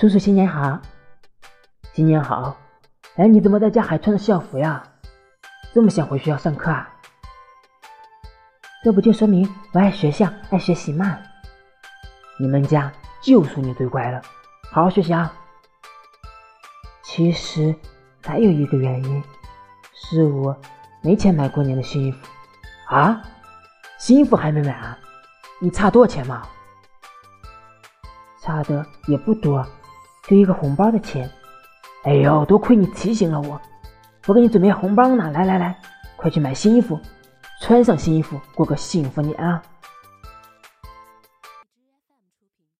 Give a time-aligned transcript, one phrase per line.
[0.00, 0.80] 叔叔新年好，
[1.92, 2.56] 新年好。
[3.16, 4.82] 哎，你怎么在家还穿着校服呀？
[5.74, 6.88] 这么想回学校上课啊？
[8.82, 11.18] 这不就说明我爱学校、爱学习吗？
[12.38, 12.90] 你们家
[13.20, 14.22] 就属你最乖了，
[14.72, 15.30] 好好学习啊。
[17.02, 17.74] 其实
[18.24, 19.22] 还有一个原因，
[19.92, 20.56] 是我
[21.02, 22.26] 没钱买过年的新衣服
[22.86, 23.20] 啊。
[23.98, 24.98] 新衣服还没买啊？
[25.60, 26.48] 你差多少钱嘛？
[28.40, 29.62] 差的也不多，
[30.28, 31.28] 就一个红包的钱。
[32.04, 33.60] 哎呦，多亏你提醒了我，
[34.26, 35.30] 我给你准备红包呢。
[35.32, 35.76] 来来来，
[36.16, 36.98] 快去买新衣服，
[37.60, 39.62] 穿上新衣服，过个幸福年啊！